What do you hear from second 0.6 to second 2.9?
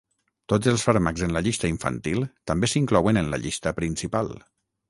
els fàrmacs en la llista infantil també